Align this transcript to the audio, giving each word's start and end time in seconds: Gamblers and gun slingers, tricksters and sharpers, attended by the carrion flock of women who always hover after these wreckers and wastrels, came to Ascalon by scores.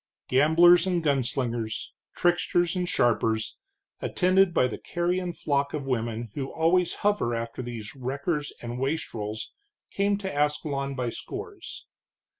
Gamblers 0.29 0.87
and 0.87 1.03
gun 1.03 1.23
slingers, 1.23 1.93
tricksters 2.15 2.75
and 2.75 2.89
sharpers, 2.89 3.57
attended 3.99 4.51
by 4.51 4.65
the 4.65 4.79
carrion 4.79 5.31
flock 5.31 5.75
of 5.75 5.85
women 5.85 6.31
who 6.33 6.51
always 6.51 6.95
hover 7.05 7.35
after 7.35 7.61
these 7.61 7.95
wreckers 7.95 8.51
and 8.63 8.79
wastrels, 8.79 9.53
came 9.91 10.17
to 10.17 10.33
Ascalon 10.35 10.95
by 10.95 11.11
scores. 11.11 11.85